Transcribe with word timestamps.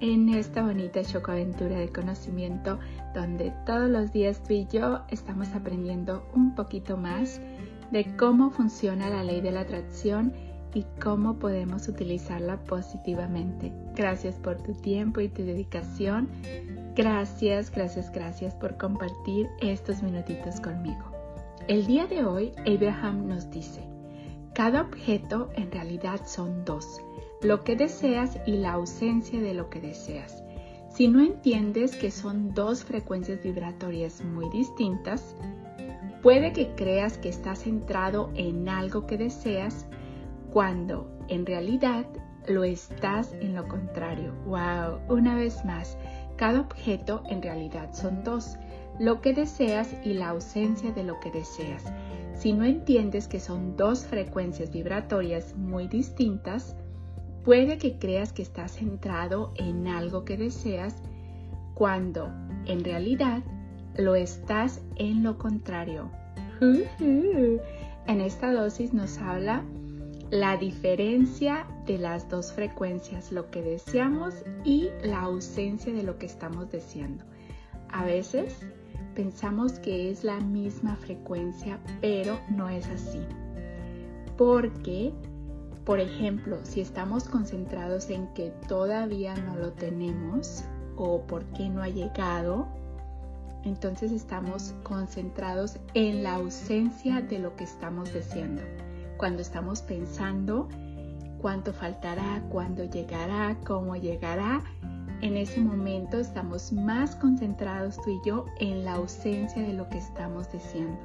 en 0.00 0.28
esta 0.28 0.62
bonita 0.62 1.02
chocoaventura 1.02 1.78
de 1.78 1.88
conocimiento 1.90 2.78
donde 3.14 3.52
todos 3.64 3.88
los 3.88 4.12
días 4.12 4.42
tú 4.42 4.52
y 4.52 4.66
yo 4.66 5.00
estamos 5.08 5.48
aprendiendo 5.54 6.26
un 6.34 6.54
poquito 6.54 6.96
más 6.96 7.40
de 7.90 8.16
cómo 8.16 8.50
funciona 8.50 9.08
la 9.08 9.24
ley 9.24 9.40
de 9.40 9.52
la 9.52 9.60
atracción 9.60 10.32
y 10.74 10.84
cómo 11.02 11.38
podemos 11.38 11.88
utilizarla 11.88 12.62
positivamente. 12.64 13.72
Gracias 13.94 14.34
por 14.36 14.58
tu 14.62 14.74
tiempo 14.74 15.20
y 15.20 15.28
tu 15.28 15.42
dedicación. 15.42 16.28
Gracias, 16.94 17.70
gracias, 17.70 18.12
gracias 18.12 18.54
por 18.54 18.76
compartir 18.76 19.48
estos 19.60 20.02
minutitos 20.02 20.60
conmigo. 20.60 21.12
El 21.68 21.86
día 21.86 22.06
de 22.06 22.24
hoy, 22.24 22.52
Abraham 22.66 23.26
nos 23.26 23.50
dice, 23.50 23.82
cada 24.54 24.82
objeto 24.82 25.48
en 25.56 25.72
realidad 25.72 26.20
son 26.26 26.64
dos 26.64 27.00
lo 27.42 27.64
que 27.64 27.76
deseas 27.76 28.38
y 28.46 28.52
la 28.52 28.72
ausencia 28.72 29.40
de 29.40 29.54
lo 29.54 29.68
que 29.70 29.80
deseas. 29.80 30.42
Si 30.88 31.08
no 31.08 31.20
entiendes 31.20 31.94
que 31.94 32.10
son 32.10 32.54
dos 32.54 32.84
frecuencias 32.84 33.42
vibratorias 33.42 34.24
muy 34.24 34.48
distintas, 34.50 35.36
puede 36.22 36.52
que 36.52 36.74
creas 36.74 37.18
que 37.18 37.28
estás 37.28 37.60
centrado 37.60 38.30
en 38.34 38.68
algo 38.68 39.06
que 39.06 39.18
deseas 39.18 39.86
cuando 40.52 41.10
en 41.28 41.44
realidad 41.44 42.06
lo 42.48 42.64
estás 42.64 43.34
en 43.34 43.54
lo 43.54 43.68
contrario. 43.68 44.32
¡Wow! 44.46 45.00
Una 45.08 45.34
vez 45.34 45.64
más, 45.64 45.98
cada 46.36 46.60
objeto 46.60 47.22
en 47.28 47.42
realidad 47.42 47.92
son 47.92 48.24
dos, 48.24 48.56
lo 48.98 49.20
que 49.20 49.34
deseas 49.34 49.94
y 50.04 50.14
la 50.14 50.30
ausencia 50.30 50.92
de 50.92 51.04
lo 51.04 51.20
que 51.20 51.30
deseas. 51.30 51.84
Si 52.34 52.52
no 52.52 52.64
entiendes 52.64 53.28
que 53.28 53.40
son 53.40 53.76
dos 53.76 54.06
frecuencias 54.06 54.70
vibratorias 54.70 55.54
muy 55.56 55.88
distintas, 55.88 56.76
Puede 57.46 57.78
que 57.78 57.96
creas 57.96 58.32
que 58.32 58.42
estás 58.42 58.72
centrado 58.72 59.52
en 59.54 59.86
algo 59.86 60.24
que 60.24 60.36
deseas 60.36 60.96
cuando 61.74 62.28
en 62.66 62.82
realidad 62.82 63.44
lo 63.96 64.16
estás 64.16 64.82
en 64.96 65.22
lo 65.22 65.38
contrario. 65.38 66.10
En 66.60 68.20
esta 68.20 68.52
dosis 68.52 68.92
nos 68.92 69.18
habla 69.18 69.62
la 70.32 70.56
diferencia 70.56 71.68
de 71.86 71.98
las 71.98 72.28
dos 72.28 72.52
frecuencias, 72.52 73.30
lo 73.30 73.48
que 73.48 73.62
deseamos 73.62 74.34
y 74.64 74.88
la 75.04 75.20
ausencia 75.20 75.92
de 75.92 76.02
lo 76.02 76.18
que 76.18 76.26
estamos 76.26 76.68
deseando. 76.72 77.24
A 77.90 78.04
veces 78.04 78.56
pensamos 79.14 79.78
que 79.78 80.10
es 80.10 80.24
la 80.24 80.40
misma 80.40 80.96
frecuencia, 80.96 81.78
pero 82.00 82.40
no 82.50 82.68
es 82.68 82.88
así. 82.88 83.20
Porque 84.36 85.12
por 85.86 86.00
ejemplo, 86.00 86.58
si 86.64 86.80
estamos 86.80 87.28
concentrados 87.28 88.10
en 88.10 88.26
que 88.34 88.50
todavía 88.66 89.36
no 89.36 89.54
lo 89.54 89.72
tenemos 89.72 90.64
o 90.96 91.22
por 91.22 91.44
qué 91.52 91.68
no 91.68 91.80
ha 91.80 91.88
llegado, 91.88 92.66
entonces 93.62 94.10
estamos 94.10 94.74
concentrados 94.82 95.78
en 95.94 96.24
la 96.24 96.34
ausencia 96.34 97.20
de 97.20 97.38
lo 97.38 97.54
que 97.54 97.62
estamos 97.62 98.12
deseando. 98.12 98.62
Cuando 99.16 99.40
estamos 99.40 99.80
pensando 99.80 100.68
cuánto 101.40 101.72
faltará, 101.72 102.42
cuándo 102.50 102.82
llegará, 102.82 103.56
cómo 103.64 103.94
llegará, 103.94 104.64
en 105.20 105.36
ese 105.36 105.60
momento 105.60 106.18
estamos 106.18 106.72
más 106.72 107.14
concentrados 107.14 107.96
tú 108.02 108.10
y 108.10 108.28
yo 108.28 108.46
en 108.58 108.84
la 108.84 108.94
ausencia 108.94 109.62
de 109.62 109.72
lo 109.72 109.88
que 109.88 109.98
estamos 109.98 110.50
deseando. 110.50 110.98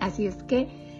Así 0.00 0.28
es 0.28 0.44
que 0.44 0.97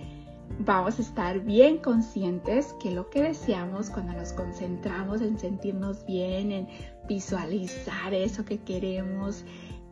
vamos 0.61 0.99
a 0.99 1.03
estar 1.03 1.41
bien 1.41 1.79
conscientes 1.79 2.75
que 2.81 2.91
lo 2.91 3.09
que 3.11 3.23
deseamos 3.23 3.91
cuando 3.91 4.13
nos 4.13 4.33
concentramos 4.33 5.21
en 5.21 5.39
sentirnos 5.39 6.05
bien, 6.07 6.53
en 6.53 6.69
visualizar 7.07 8.13
eso 8.13 8.45
que 8.45 8.59
queremos, 8.59 9.45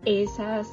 esas, 0.05 0.69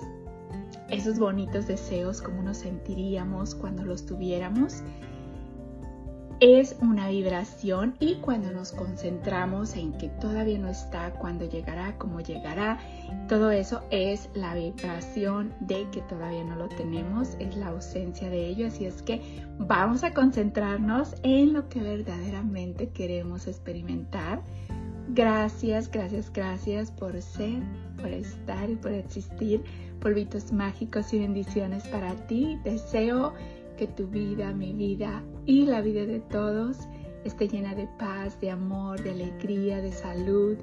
esos 0.89 1.19
bonitos 1.19 1.67
deseos, 1.67 2.21
como 2.21 2.41
nos 2.41 2.57
sentiríamos 2.57 3.55
cuando 3.55 3.83
los 3.83 4.05
tuviéramos, 4.05 4.81
es 6.39 6.75
una 6.81 7.09
vibración 7.09 7.95
y 7.99 8.15
cuando 8.15 8.51
nos 8.51 8.71
concentramos 8.71 9.75
en 9.75 9.93
que 9.93 10.09
todavía 10.09 10.59
no 10.59 10.69
está, 10.69 11.11
cuando 11.13 11.45
llegará, 11.45 11.97
cómo 11.97 12.21
llegará, 12.21 12.79
todo 13.27 13.51
eso 13.51 13.81
es 13.91 14.29
la 14.33 14.53
vibración 14.55 15.53
de 15.59 15.87
que 15.91 16.01
todavía 16.01 16.43
no 16.43 16.55
lo 16.55 16.67
tenemos, 16.69 17.35
es 17.39 17.55
la 17.55 17.67
ausencia 17.67 18.29
de 18.29 18.47
ello, 18.47 18.67
así 18.67 18.85
es 18.85 19.01
que 19.01 19.21
vamos 19.57 20.03
a 20.03 20.13
concentrarnos 20.13 21.15
en 21.23 21.53
lo 21.53 21.69
que 21.69 21.81
verdaderamente 21.81 22.89
queremos 22.89 23.47
experimentar. 23.47 24.41
Gracias, 25.09 25.91
gracias, 25.91 26.31
gracias 26.33 26.91
por 26.91 27.21
ser, 27.21 27.61
por 27.97 28.07
estar 28.07 28.69
y 28.69 28.75
por 28.75 28.91
existir. 28.91 29.63
Polvitos 29.99 30.51
mágicos 30.51 31.13
y 31.13 31.19
bendiciones 31.19 31.87
para 31.87 32.13
ti. 32.27 32.57
Deseo 32.63 33.33
que 33.75 33.87
tu 33.87 34.07
vida, 34.07 34.53
mi 34.53 34.73
vida 34.73 35.23
y 35.45 35.65
la 35.65 35.81
vida 35.81 36.05
de 36.05 36.19
todos 36.19 36.87
esté 37.23 37.47
llena 37.47 37.75
de 37.75 37.87
paz, 37.99 38.39
de 38.41 38.51
amor, 38.51 39.01
de 39.01 39.11
alegría, 39.11 39.81
de 39.81 39.91
salud, 39.91 40.57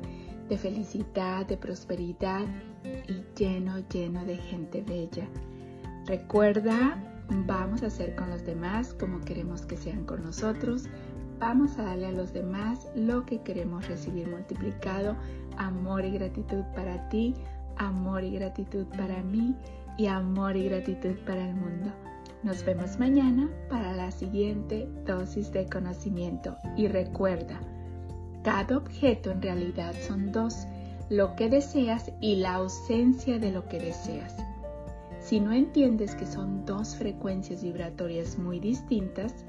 de 0.48 0.58
felicidad, 0.58 1.46
de 1.46 1.56
prosperidad 1.56 2.44
y 3.08 3.22
lleno, 3.38 3.78
lleno 3.88 4.24
de 4.24 4.36
gente 4.36 4.82
bella. 4.82 5.26
Recuerda, 6.06 7.02
vamos 7.46 7.82
a 7.82 7.86
hacer 7.86 8.14
con 8.16 8.30
los 8.30 8.44
demás 8.44 8.94
como 8.94 9.20
queremos 9.20 9.62
que 9.62 9.76
sean 9.76 10.04
con 10.04 10.22
nosotros. 10.22 10.88
Vamos 11.38 11.78
a 11.78 11.84
darle 11.84 12.06
a 12.06 12.12
los 12.12 12.32
demás 12.32 12.86
lo 12.94 13.24
que 13.24 13.40
queremos 13.42 13.88
recibir 13.88 14.28
multiplicado. 14.28 15.16
Amor 15.56 16.04
y 16.04 16.10
gratitud 16.10 16.62
para 16.74 17.08
ti, 17.08 17.34
amor 17.76 18.24
y 18.24 18.32
gratitud 18.32 18.86
para 18.96 19.22
mí 19.22 19.54
y 19.96 20.06
amor 20.06 20.56
y 20.56 20.68
gratitud 20.68 21.16
para 21.26 21.48
el 21.48 21.54
mundo. 21.54 21.90
Nos 22.42 22.64
vemos 22.64 22.98
mañana 22.98 23.50
para 23.68 23.92
la 23.92 24.10
siguiente 24.10 24.88
dosis 25.04 25.52
de 25.52 25.66
conocimiento 25.66 26.56
y 26.74 26.88
recuerda, 26.88 27.60
cada 28.42 28.78
objeto 28.78 29.30
en 29.30 29.42
realidad 29.42 29.94
son 30.06 30.32
dos, 30.32 30.66
lo 31.10 31.36
que 31.36 31.50
deseas 31.50 32.10
y 32.18 32.36
la 32.36 32.54
ausencia 32.54 33.38
de 33.38 33.52
lo 33.52 33.68
que 33.68 33.78
deseas. 33.78 34.34
Si 35.20 35.38
no 35.38 35.52
entiendes 35.52 36.14
que 36.14 36.24
son 36.24 36.64
dos 36.64 36.96
frecuencias 36.96 37.62
vibratorias 37.62 38.38
muy 38.38 38.58
distintas, 38.58 39.44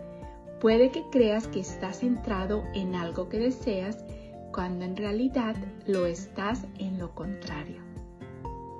puede 0.60 0.92
que 0.92 1.04
creas 1.12 1.48
que 1.48 1.62
estás 1.62 2.00
centrado 2.00 2.62
en 2.74 2.96
algo 2.96 3.30
que 3.30 3.40
deseas 3.40 4.04
cuando 4.52 4.84
en 4.84 4.98
realidad 4.98 5.56
lo 5.88 6.06
estás 6.08 6.66
en 6.78 7.00
lo 7.00 7.16
contrario. 7.16 7.91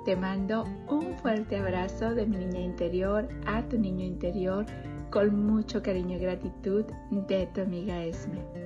Te 0.04 0.16
mando 0.16 0.64
un 0.88 1.16
fuerte 1.18 1.56
abrazo 1.56 2.12
de 2.12 2.26
mi 2.26 2.36
niña 2.36 2.60
interior 2.60 3.28
a 3.46 3.62
tu 3.68 3.78
niño 3.78 4.04
interior 4.04 4.66
con 5.10 5.46
mucho 5.46 5.80
cariño 5.80 6.16
y 6.16 6.20
gratitud 6.20 6.84
de 7.28 7.46
tu 7.54 7.60
amiga 7.60 8.02
Esme. 8.02 8.61